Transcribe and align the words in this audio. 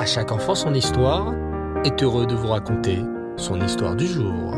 À 0.00 0.06
chaque 0.06 0.32
enfant 0.32 0.54
son 0.54 0.72
histoire 0.72 1.34
est 1.84 2.02
heureux 2.02 2.26
de 2.26 2.34
vous 2.34 2.46
raconter 2.46 3.00
son 3.36 3.60
histoire 3.60 3.94
du 3.94 4.06
jour. 4.06 4.54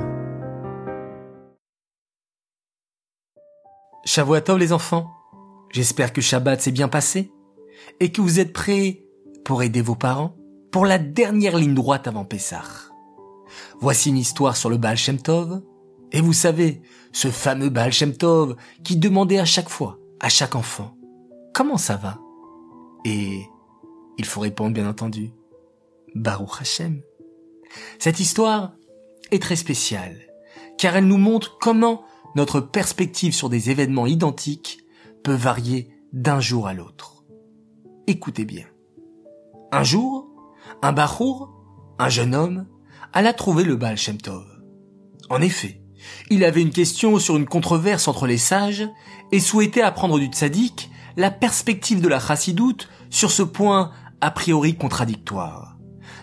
Shavuatov 4.05 4.57
les 4.57 4.73
enfants, 4.73 5.11
j'espère 5.73 6.13
que 6.13 6.21
Shabbat 6.21 6.61
s'est 6.61 6.71
bien 6.71 6.87
passé 6.87 7.33
et 7.99 8.13
que 8.13 8.21
vous 8.21 8.39
êtes 8.39 8.53
prêts 8.53 9.03
pour 9.45 9.65
aider 9.65 9.83
vos 9.83 9.97
parents 9.97 10.37
pour 10.71 10.87
la 10.87 10.99
dernière 10.99 11.57
ligne 11.57 11.75
droite 11.75 12.07
avant 12.07 12.25
Pessah. 12.25 12.63
Voici 13.81 14.11
une 14.11 14.19
histoire 14.19 14.57
sur 14.57 14.71
le 14.71 14.77
Baal 14.77 14.97
Shem 14.97 15.21
Tov. 15.21 15.61
Et 16.13 16.21
vous 16.21 16.35
savez, 16.35 16.83
ce 17.11 17.33
fameux 17.33 17.69
Baal 17.69 17.93
Shem 17.93 18.17
Tov 18.17 18.55
qui 18.85 18.97
demandait 18.97 19.41
à 19.41 19.45
chaque 19.45 19.71
fois, 19.71 19.99
à 20.21 20.29
chaque 20.29 20.55
enfant, 20.55 20.97
comment 21.53 21.79
ça 21.79 21.97
va? 21.97 22.21
Et 23.05 23.49
il 24.19 24.25
faut 24.25 24.41
répondre 24.41 24.75
bien 24.75 24.89
entendu, 24.89 25.33
Baruch 26.15 26.61
Hashem. 26.61 27.03
Cette 27.99 28.21
histoire 28.21 28.73
est 29.31 29.43
très 29.43 29.57
spéciale, 29.57 30.21
car 30.79 30.97
elle 30.97 31.07
nous 31.07 31.19
montre 31.19 31.59
comment 31.59 32.05
notre 32.35 32.61
perspective 32.61 33.35
sur 33.35 33.49
des 33.49 33.71
événements 33.71 34.07
identiques 34.07 34.85
peut 35.23 35.35
varier 35.35 35.91
d'un 36.13 36.41
jour 36.41 36.67
à 36.67 36.75
l'autre. 36.75 37.25
Écoutez 38.07 38.45
bien. 38.45 38.67
Un 39.71 39.85
jour, 39.85 40.29
un 40.83 40.93
Bachour, 40.93 41.51
un 41.99 42.09
jeune 42.09 42.35
homme, 42.35 42.67
alla 43.13 43.33
trouver 43.33 43.65
le 43.65 43.77
Baal 43.77 43.97
Tov. 44.23 44.45
En 45.31 45.41
effet, 45.41 45.81
il 46.31 46.45
avait 46.45 46.63
une 46.63 46.71
question 46.71 47.19
sur 47.19 47.37
une 47.37 47.47
controverse 47.47 48.09
entre 48.09 48.27
les 48.27 48.39
sages 48.39 48.89
et 49.31 49.41
souhaitait 49.41 49.83
apprendre 49.83 50.19
du 50.19 50.27
tzaddik 50.27 50.91
la 51.17 51.31
perspective 51.31 52.01
de 52.01 52.09
la 52.09 52.19
chassidoute 52.19 52.89
sur 53.11 53.31
ce 53.31 53.43
point 53.43 53.93
a 54.23 54.31
priori 54.31 54.77
contradictoire. 54.77 55.77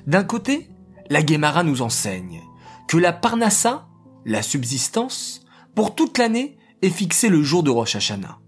D'un 0.07 0.23
côté, 0.23 0.69
la 1.09 1.21
Guémara 1.21 1.63
nous 1.63 1.81
enseigne 1.81 2.41
que 2.87 2.97
la 2.97 3.11
Parnassa, 3.13 3.87
la 4.25 4.41
subsistance, 4.41 5.41
pour 5.75 5.93
toute 5.93 6.17
l'année 6.17 6.57
est 6.81 6.89
fixée 6.89 7.27
le 7.29 7.43
jour 7.43 7.61
de 7.61 7.69
Rosh 7.69 7.97
Hashanah. 7.97 8.39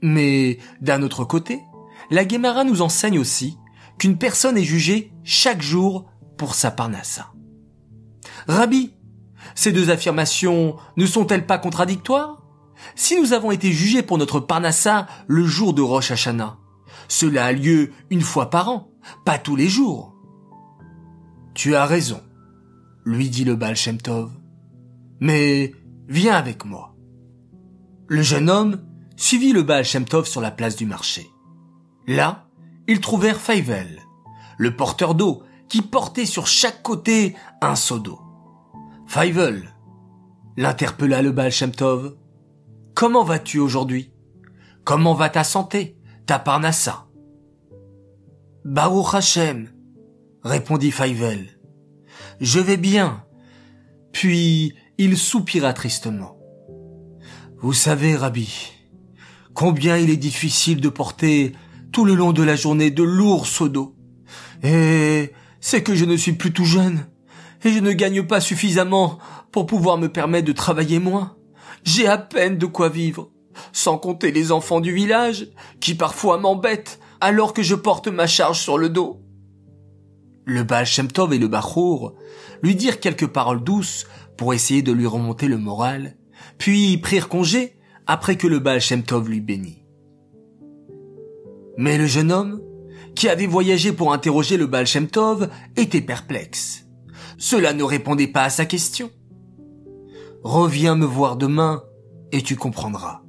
Mais 0.00 0.58
d'un 0.80 1.02
autre 1.02 1.24
côté, 1.24 1.60
la 2.10 2.24
Guémara 2.24 2.62
nous 2.62 2.82
enseigne 2.82 3.18
aussi 3.18 3.58
qu'une 3.98 4.16
personne 4.16 4.56
est 4.56 4.64
jugée 4.64 5.12
chaque 5.24 5.60
jour 5.60 6.06
pour 6.36 6.54
sa 6.54 6.70
Parnassa. 6.70 7.32
Rabbi, 8.46 8.94
ces 9.56 9.72
deux 9.72 9.90
affirmations 9.90 10.76
ne 10.96 11.06
sont-elles 11.06 11.46
pas 11.46 11.58
contradictoires? 11.58 12.42
Si 12.94 13.20
nous 13.20 13.32
avons 13.32 13.50
été 13.50 13.72
jugés 13.72 14.02
pour 14.02 14.18
notre 14.18 14.38
Parnassa 14.38 15.08
le 15.26 15.44
jour 15.44 15.74
de 15.74 15.82
Rosh 15.82 16.12
Hashanah, 16.12 16.58
cela 17.08 17.46
a 17.46 17.52
lieu 17.52 17.92
une 18.10 18.20
fois 18.20 18.50
par 18.50 18.68
an, 18.68 18.90
pas 19.24 19.38
tous 19.38 19.56
les 19.56 19.68
jours. 19.68 20.14
Tu 21.54 21.74
as 21.74 21.86
raison, 21.86 22.20
lui 23.04 23.28
dit 23.28 23.44
le 23.44 23.56
Baal. 23.56 23.76
Mais 25.20 25.72
viens 26.08 26.34
avec 26.34 26.64
moi. 26.64 26.94
Le 28.08 28.22
jeune 28.22 28.50
homme 28.50 28.82
suivit 29.16 29.52
le 29.52 29.62
Baal 29.62 29.84
sur 29.84 30.40
la 30.40 30.50
place 30.50 30.76
du 30.76 30.86
marché. 30.86 31.30
Là, 32.06 32.48
ils 32.86 33.00
trouvèrent 33.00 33.40
Faivel, 33.40 34.00
le 34.58 34.76
porteur 34.76 35.14
d'eau, 35.14 35.42
qui 35.68 35.80
portait 35.80 36.26
sur 36.26 36.46
chaque 36.46 36.82
côté 36.82 37.34
un 37.62 37.76
seau 37.76 37.98
d'eau. 37.98 38.20
Faivel, 39.06 39.74
l'interpella 40.56 41.22
le 41.22 41.32
Baal. 41.32 41.52
Comment 42.94 43.24
vas-tu 43.24 43.58
aujourd'hui? 43.58 44.12
Comment 44.84 45.14
va 45.14 45.30
ta 45.30 45.44
santé, 45.44 45.96
ta 46.26 46.38
parnassa? 46.38 47.06
Baruch 48.64 49.14
Hashem, 49.14 49.68
répondit 50.42 50.90
Faivel. 50.90 51.48
Je 52.40 52.60
vais 52.60 52.76
bien. 52.76 53.24
Puis 54.12 54.74
il 54.96 55.18
soupira 55.18 55.72
tristement. 55.72 56.38
Vous 57.58 57.72
savez, 57.72 58.16
Rabbi, 58.16 58.72
combien 59.54 59.96
il 59.96 60.10
est 60.10 60.16
difficile 60.16 60.80
de 60.80 60.88
porter 60.88 61.52
tout 61.92 62.04
le 62.04 62.14
long 62.14 62.32
de 62.32 62.42
la 62.42 62.56
journée 62.56 62.90
de 62.90 63.02
lourds 63.02 63.46
seaux 63.46 63.68
d'eau. 63.68 63.96
Et 64.62 65.32
c'est 65.60 65.82
que 65.82 65.94
je 65.94 66.04
ne 66.04 66.16
suis 66.16 66.32
plus 66.32 66.52
tout 66.52 66.64
jeune, 66.64 67.06
et 67.64 67.70
je 67.70 67.78
ne 67.78 67.92
gagne 67.92 68.26
pas 68.26 68.40
suffisamment 68.40 69.18
pour 69.52 69.66
pouvoir 69.66 69.98
me 69.98 70.08
permettre 70.08 70.46
de 70.46 70.52
travailler 70.52 70.98
moins. 70.98 71.36
J'ai 71.84 72.06
à 72.06 72.18
peine 72.18 72.58
de 72.58 72.66
quoi 72.66 72.88
vivre, 72.88 73.30
sans 73.72 73.98
compter 73.98 74.32
les 74.32 74.52
enfants 74.52 74.80
du 74.80 74.92
village, 74.92 75.48
qui 75.80 75.94
parfois 75.94 76.38
m'embêtent 76.38 76.98
alors 77.20 77.52
que 77.54 77.62
je 77.62 77.74
porte 77.74 78.08
ma 78.08 78.26
charge 78.26 78.60
sur 78.60 78.78
le 78.78 78.88
dos. 78.88 79.20
Le 80.44 80.62
Baal 80.62 80.84
Shem 80.84 81.10
Tov 81.10 81.32
et 81.32 81.38
le 81.38 81.48
Bachour 81.48 82.14
lui 82.62 82.74
dirent 82.74 83.00
quelques 83.00 83.26
paroles 83.26 83.64
douces 83.64 84.06
pour 84.36 84.52
essayer 84.52 84.82
de 84.82 84.92
lui 84.92 85.06
remonter 85.06 85.48
le 85.48 85.56
moral, 85.56 86.16
puis 86.58 86.98
prirent 86.98 87.28
congé 87.28 87.76
après 88.06 88.36
que 88.36 88.46
le 88.46 88.58
Baal 88.58 88.80
Shem 88.80 89.02
Tov 89.02 89.28
lui 89.28 89.40
bénit. 89.40 89.84
Mais 91.78 91.98
le 91.98 92.06
jeune 92.06 92.30
homme, 92.30 92.60
qui 93.14 93.28
avait 93.28 93.46
voyagé 93.46 93.92
pour 93.92 94.12
interroger 94.12 94.56
le 94.56 94.66
Baal 94.66 94.86
Shem 94.86 95.08
Tov, 95.08 95.48
était 95.76 96.02
perplexe. 96.02 96.84
Cela 97.38 97.72
ne 97.72 97.82
répondait 97.82 98.28
pas 98.28 98.44
à 98.44 98.50
sa 98.50 98.66
question. 98.66 99.10
Reviens 100.42 100.94
me 100.94 101.06
voir 101.06 101.36
demain 101.36 101.84
et 102.32 102.42
tu 102.42 102.56
comprendras. 102.56 103.23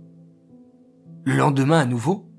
Le 1.25 1.36
lendemain 1.36 1.80
à 1.80 1.86
nouveau, 1.86 2.30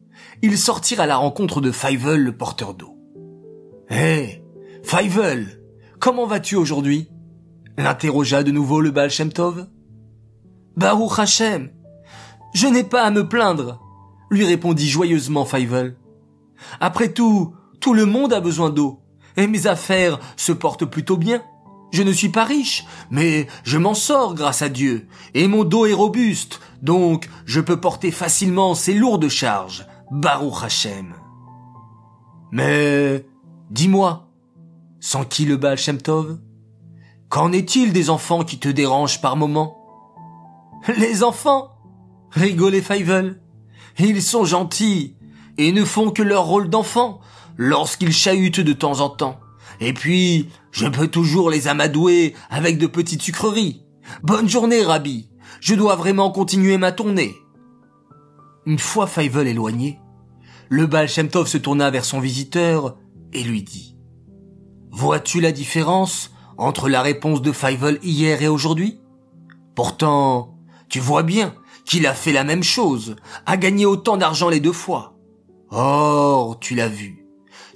ils 0.42 0.56
sortirent 0.56 1.00
à 1.00 1.06
la 1.06 1.16
rencontre 1.16 1.60
de 1.60 1.72
Feivel, 1.72 2.22
le 2.22 2.36
porteur 2.36 2.72
d'eau. 2.72 2.97
Hé, 3.91 3.97
hey, 3.97 4.44
Feivel, 4.84 5.60
comment 5.98 6.24
vas-tu 6.24 6.54
aujourd'hui? 6.54 7.08
L'interrogea 7.76 8.44
de 8.44 8.52
nouveau 8.52 8.80
le 8.80 8.92
Baal 8.92 9.10
Shem 9.10 9.32
Tov. 9.32 9.66
Baruch 10.76 11.19
Hashem, 11.19 11.70
je 12.54 12.69
n'ai 12.69 12.84
pas 12.84 13.02
à 13.02 13.10
me 13.10 13.28
plaindre, 13.28 13.80
lui 14.30 14.47
répondit 14.47 14.88
joyeusement 14.88 15.44
Feivel. 15.44 15.97
Après 16.78 17.12
tout, 17.12 17.56
tout 17.80 17.92
le 17.92 18.06
monde 18.06 18.32
a 18.32 18.41
besoin 18.41 18.70
d'eau, 18.70 19.00
et 19.36 19.48
mes 19.48 19.66
affaires 19.66 20.20
se 20.36 20.53
portent 20.53 20.84
plutôt 20.84 21.16
bien. 21.16 21.42
Je 21.92 22.02
ne 22.02 22.12
suis 22.12 22.28
pas 22.28 22.44
riche, 22.44 22.84
mais 23.10 23.47
je 23.64 23.78
m'en 23.78 23.94
sors 23.94 24.34
grâce 24.34 24.62
à 24.62 24.69
Dieu, 24.69 25.08
et 25.34 25.47
mon 25.47 25.64
dos 25.64 25.86
est 25.86 25.92
robuste, 25.92 26.60
donc 26.82 27.28
je 27.44 27.60
peux 27.60 27.80
porter 27.80 28.10
facilement 28.10 28.74
ces 28.74 28.94
lourdes 28.94 29.28
charges. 29.28 29.86
Baruch 30.10 30.62
Hashem. 30.62 31.14
Mais, 32.52 33.26
dis-moi, 33.70 34.28
sans 35.00 35.24
qui 35.24 35.44
le 35.44 35.56
Baal 35.56 35.78
Shem 35.78 36.00
Tov? 36.00 36.38
Qu'en 37.28 37.52
est-il 37.52 37.92
des 37.92 38.08
enfants 38.08 38.44
qui 38.44 38.58
te 38.58 38.68
dérangent 38.68 39.20
par 39.20 39.36
moments? 39.36 39.76
Les 40.97 41.24
enfants 41.24 41.72
rigolait 42.30 42.82
Feivel. 42.82 43.41
Ils 43.98 44.22
sont 44.22 44.44
gentils 44.44 45.16
et 45.58 45.72
ne 45.72 45.84
font 45.84 46.10
que 46.10 46.22
leur 46.22 46.44
rôle 46.44 46.68
d'enfant 46.68 47.20
lorsqu'ils 47.56 48.12
chahutent 48.12 48.60
de 48.60 48.72
temps 48.72 49.00
en 49.00 49.08
temps. 49.08 49.41
Et 49.81 49.92
puis, 49.92 50.48
je 50.70 50.87
peux 50.87 51.09
toujours 51.09 51.50
les 51.50 51.69
amadouer 51.69 52.34
avec 52.50 52.78
de 52.78 52.87
petites 52.87 53.22
sucreries. 53.22 53.82
Bonne 54.22 54.48
journée, 54.48 54.82
Rabbi. 54.82 55.28
Je 55.60 55.75
dois 55.75 55.97
vraiment 55.97 56.31
continuer 56.31 56.78
ma 56.78 56.92
tournée. 56.92 57.34
Une 58.66 58.78
fois 58.78 59.06
Feivel 59.06 59.47
éloigné, 59.47 60.00
le 60.69 60.86
Baal 60.86 61.09
se 61.09 61.56
tourna 61.56 61.91
vers 61.91 62.04
son 62.04 62.20
visiteur 62.20 62.97
et 63.32 63.42
lui 63.42 63.62
dit 63.62 63.97
Vois-tu 64.91 65.41
la 65.41 65.53
différence 65.53 66.32
entre 66.59 66.88
la 66.88 67.03
réponse 67.03 67.42
de 67.42 67.53
Feivel 67.53 67.98
hier 68.03 68.42
et 68.42 68.48
aujourd'hui? 68.48 69.00
Pourtant, 69.75 70.59
tu 70.88 71.00
vois 71.00 71.22
bien 71.22 71.54
qu'il 71.84 72.06
a 72.06 72.15
fait 72.15 72.32
la 72.32 72.44
même 72.44 72.62
chose, 72.62 73.16
a 73.44 73.56
gagné 73.56 73.86
autant 73.86 74.16
d'argent 74.16 74.48
les 74.48 74.60
deux 74.60 74.72
fois. 74.72 75.15
Or, 75.70 76.59
tu 76.59 76.75
l'as 76.75 76.88
vu, 76.88 77.25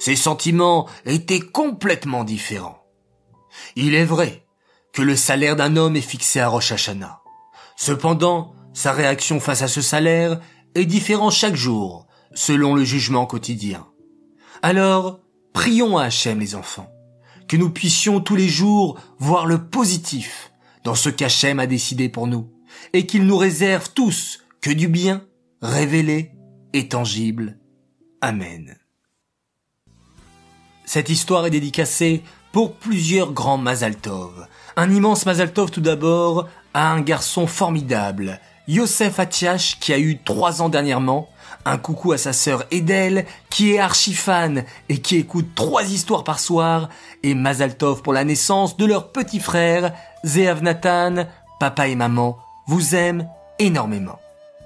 ses 0.00 0.16
sentiments 0.16 0.88
étaient 1.04 1.40
complètement 1.40 2.24
différents. 2.24 2.82
Il 3.76 3.94
est 3.94 4.04
vrai 4.04 4.46
que 4.92 5.02
le 5.02 5.14
salaire 5.14 5.54
d'un 5.54 5.76
homme 5.76 5.94
est 5.94 6.00
fixé 6.00 6.40
à 6.40 6.48
Rosh 6.48 6.72
Hashanah. 6.72 7.20
Cependant, 7.76 8.54
sa 8.72 8.92
réaction 8.92 9.38
face 9.40 9.62
à 9.62 9.68
ce 9.68 9.82
salaire 9.82 10.40
est 10.74 10.86
différente 10.86 11.32
chaque 11.32 11.54
jour, 11.54 12.06
selon 12.34 12.74
le 12.74 12.82
jugement 12.82 13.26
quotidien. 13.26 13.86
Alors, 14.62 15.20
prions 15.52 15.98
à 15.98 16.04
Hachem 16.04 16.40
les 16.40 16.54
enfants, 16.54 16.90
que 17.46 17.56
nous 17.56 17.70
puissions 17.70 18.20
tous 18.20 18.36
les 18.36 18.48
jours 18.48 18.98
voir 19.18 19.46
le 19.46 19.66
positif 19.68 20.50
dans 20.82 20.94
ce 20.94 21.10
qu'Hachem 21.10 21.60
a 21.60 21.66
décidé 21.66 22.08
pour 22.08 22.26
nous 22.26 22.50
et 22.94 23.04
qu'il 23.04 23.26
nous 23.26 23.36
réserve 23.36 23.92
tous 23.92 24.40
que 24.62 24.70
du 24.70 24.88
bien 24.88 25.26
révélé 25.60 26.32
et 26.72 26.88
tangible. 26.88 27.58
Amen. 28.22 28.78
Cette 30.84 31.08
histoire 31.08 31.46
est 31.46 31.50
dédicacée 31.50 32.22
pour 32.52 32.74
plusieurs 32.74 33.32
grands 33.32 33.58
Mazaltov. 33.58 34.46
Un 34.76 34.90
immense 34.92 35.26
Mazaltov 35.26 35.70
tout 35.70 35.80
d'abord 35.80 36.48
à 36.74 36.90
un 36.90 37.00
garçon 37.00 37.46
formidable, 37.46 38.40
Yosef 38.68 39.18
Atiash 39.18 39.78
qui 39.80 39.92
a 39.92 39.98
eu 39.98 40.18
trois 40.22 40.62
ans 40.62 40.68
dernièrement, 40.68 41.28
un 41.64 41.78
coucou 41.78 42.12
à 42.12 42.18
sa 42.18 42.32
sœur 42.32 42.64
Edel 42.70 43.26
qui 43.50 43.72
est 43.72 43.78
archi 43.78 44.14
fan 44.14 44.64
et 44.88 44.98
qui 44.98 45.16
écoute 45.16 45.48
trois 45.54 45.84
histoires 45.84 46.24
par 46.24 46.38
soir, 46.38 46.88
et 47.22 47.34
Mazaltov 47.34 48.02
pour 48.02 48.12
la 48.12 48.24
naissance 48.24 48.76
de 48.76 48.86
leur 48.86 49.10
petit 49.10 49.40
frère, 49.40 49.92
Zeav 50.24 50.62
Nathan, 50.62 51.26
papa 51.58 51.88
et 51.88 51.96
maman 51.96 52.38
vous 52.66 52.94
aiment 52.94 53.28
énormément. 53.58 54.18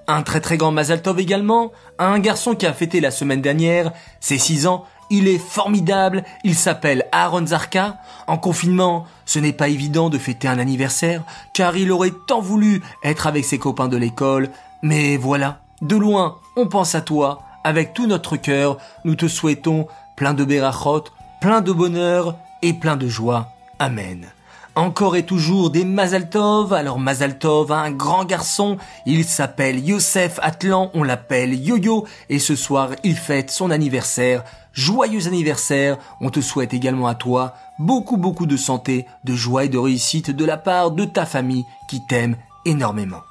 Un 0.06 0.22
très 0.22 0.42
très 0.42 0.58
grand 0.58 0.70
Mazaltov 0.70 1.18
également, 1.18 1.72
un 1.98 2.18
garçon 2.18 2.54
qui 2.54 2.66
a 2.66 2.74
fêté 2.74 3.00
la 3.00 3.10
semaine 3.10 3.40
dernière 3.40 3.92
ses 4.20 4.36
six 4.36 4.66
ans 4.66 4.84
il 5.10 5.28
est 5.28 5.38
formidable, 5.38 6.24
il 6.44 6.54
s'appelle 6.54 7.06
Aaron 7.12 7.46
Zarka. 7.46 7.96
En 8.26 8.38
confinement, 8.38 9.06
ce 9.26 9.38
n'est 9.38 9.52
pas 9.52 9.68
évident 9.68 10.10
de 10.10 10.18
fêter 10.18 10.48
un 10.48 10.58
anniversaire, 10.58 11.22
car 11.52 11.76
il 11.76 11.92
aurait 11.92 12.12
tant 12.26 12.40
voulu 12.40 12.82
être 13.02 13.26
avec 13.26 13.44
ses 13.44 13.58
copains 13.58 13.88
de 13.88 13.96
l'école. 13.96 14.50
Mais 14.82 15.16
voilà, 15.16 15.60
de 15.82 15.96
loin, 15.96 16.38
on 16.56 16.66
pense 16.66 16.94
à 16.94 17.00
toi, 17.00 17.42
avec 17.64 17.94
tout 17.94 18.06
notre 18.06 18.36
cœur, 18.36 18.78
nous 19.04 19.14
te 19.14 19.28
souhaitons 19.28 19.86
plein 20.16 20.34
de 20.34 20.44
berachot, 20.44 21.04
plein 21.40 21.60
de 21.60 21.72
bonheur 21.72 22.36
et 22.62 22.72
plein 22.72 22.96
de 22.96 23.08
joie. 23.08 23.48
Amen. 23.78 24.26
Encore 24.76 25.14
et 25.14 25.24
toujours 25.24 25.70
des 25.70 25.84
Mazaltov. 25.84 26.72
Alors 26.72 26.98
Mazaltov 26.98 27.70
a 27.70 27.78
un 27.78 27.92
grand 27.92 28.24
garçon. 28.24 28.76
Il 29.06 29.24
s'appelle 29.24 29.78
Youssef 29.78 30.40
Atlan. 30.42 30.90
On 30.94 31.04
l'appelle 31.04 31.54
Yo-Yo. 31.54 32.06
Et 32.28 32.40
ce 32.40 32.56
soir, 32.56 32.90
il 33.04 33.16
fête 33.16 33.52
son 33.52 33.70
anniversaire. 33.70 34.42
Joyeux 34.72 35.28
anniversaire. 35.28 35.98
On 36.20 36.30
te 36.30 36.40
souhaite 36.40 36.74
également 36.74 37.06
à 37.06 37.14
toi 37.14 37.54
beaucoup 37.78 38.16
beaucoup 38.16 38.46
de 38.46 38.56
santé, 38.56 39.06
de 39.24 39.34
joie 39.34 39.64
et 39.64 39.68
de 39.68 39.78
réussite 39.78 40.30
de 40.30 40.44
la 40.44 40.56
part 40.56 40.90
de 40.90 41.04
ta 41.04 41.26
famille 41.26 41.64
qui 41.88 42.04
t'aime 42.06 42.36
énormément. 42.64 43.22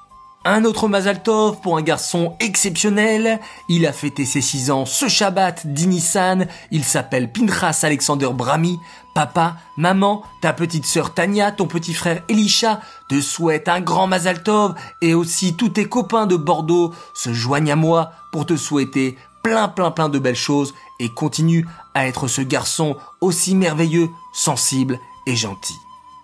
Un 0.46 0.66
autre 0.66 0.90
Mazaltov 0.90 1.62
pour 1.62 1.78
un 1.78 1.82
garçon 1.82 2.36
exceptionnel. 2.42 3.40
Il 3.70 3.86
a 3.86 3.94
fêté 3.94 4.26
ses 4.26 4.42
6 4.42 4.72
ans 4.72 4.86
ce 4.86 5.08
Shabbat 5.08 5.66
d'Inissan. 5.68 6.48
Il 6.70 6.84
s'appelle 6.84 7.32
Pinchas 7.32 7.80
Alexander 7.84 8.28
Brami. 8.34 8.78
Papa, 9.16 9.56
maman, 9.78 10.24
ta 10.42 10.52
petite 10.52 10.86
sœur 10.86 11.14
Tania, 11.14 11.54
ton 11.54 11.68
petit 11.68 11.94
frère 11.94 12.24
Elisha 12.28 12.82
te 13.08 13.22
souhaitent 13.22 13.70
un 13.70 13.80
grand 13.80 14.08
Mazaltov 14.08 14.76
et 15.02 15.14
aussi 15.14 15.56
tous 15.56 15.70
tes 15.70 15.86
copains 15.86 16.28
de 16.28 16.36
Bordeaux 16.36 16.94
se 17.14 17.32
joignent 17.32 17.72
à 17.72 17.78
moi 17.78 18.12
pour 18.34 18.46
te 18.46 18.58
souhaiter 18.58 19.18
plein 19.44 19.70
plein 19.70 19.92
plein 19.92 20.10
de 20.10 20.20
belles 20.20 20.36
choses 20.36 20.74
et 21.00 21.08
continue 21.10 21.66
à 21.94 22.08
être 22.08 22.28
ce 22.28 22.42
garçon 22.42 22.98
aussi 23.22 23.56
merveilleux, 23.56 24.10
sensible 24.34 25.00
et 25.26 25.38
gentil. 25.38 25.78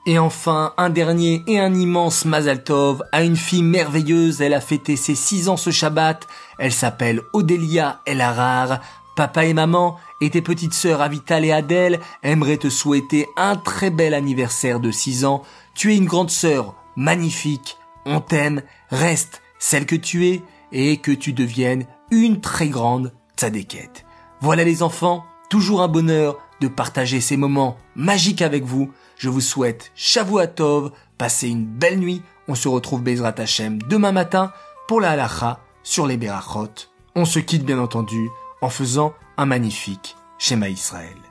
Et 0.09 0.17
enfin, 0.17 0.73
un 0.77 0.89
dernier 0.89 1.43
et 1.45 1.59
un 1.59 1.71
immense 1.71 2.25
Mazaltov 2.25 3.03
à 3.11 3.21
une 3.21 3.35
fille 3.35 3.61
merveilleuse. 3.61 4.41
Elle 4.41 4.55
a 4.55 4.59
fêté 4.59 4.95
ses 4.95 5.13
six 5.13 5.49
ans 5.49 5.55
ce 5.55 5.69
Shabbat. 5.69 6.27
Elle 6.57 6.71
s'appelle 6.71 7.21
Odélia 7.31 8.01
Elarar. 8.07 8.81
Papa 9.15 9.45
et 9.45 9.53
maman 9.53 9.97
et 10.19 10.31
tes 10.31 10.41
petites 10.41 10.73
sœurs 10.73 11.01
Avital 11.01 11.45
et 11.45 11.51
Adèle 11.51 11.99
aimeraient 12.23 12.57
te 12.57 12.71
souhaiter 12.71 13.27
un 13.37 13.55
très 13.55 13.91
bel 13.91 14.15
anniversaire 14.15 14.79
de 14.79 14.89
six 14.89 15.25
ans. 15.25 15.43
Tu 15.75 15.93
es 15.93 15.97
une 15.97 16.07
grande 16.07 16.31
sœur, 16.31 16.73
magnifique. 16.95 17.77
On 18.07 18.19
t'aime. 18.19 18.63
Reste 18.89 19.43
celle 19.59 19.85
que 19.85 19.95
tu 19.95 20.25
es 20.25 20.41
et 20.71 20.97
que 20.97 21.11
tu 21.11 21.33
deviennes 21.33 21.85
une 22.09 22.41
très 22.41 22.69
grande 22.69 23.13
tzadékette. 23.37 24.05
Voilà 24.41 24.63
les 24.63 24.81
enfants, 24.81 25.23
toujours 25.51 25.83
un 25.83 25.87
bonheur 25.87 26.39
de 26.61 26.67
partager 26.67 27.21
ces 27.21 27.37
moments 27.37 27.77
magiques 27.95 28.41
avec 28.41 28.63
vous. 28.63 28.91
Je 29.17 29.29
vous 29.29 29.41
souhaite 29.41 29.91
Tov, 30.55 30.91
passez 31.17 31.49
une 31.49 31.65
belle 31.65 31.99
nuit. 31.99 32.21
On 32.47 32.55
se 32.55 32.67
retrouve 32.67 33.01
Bezrat 33.01 33.35
Hashem 33.37 33.81
demain 33.83 34.11
matin 34.11 34.51
pour 34.87 35.01
la 35.01 35.11
halacha 35.11 35.59
sur 35.83 36.07
les 36.07 36.17
Berachot. 36.17 36.87
On 37.15 37.25
se 37.25 37.39
quitte 37.39 37.65
bien 37.65 37.79
entendu 37.79 38.29
en 38.61 38.69
faisant 38.69 39.13
un 39.37 39.45
magnifique 39.45 40.15
schéma 40.37 40.69
Israël. 40.69 41.28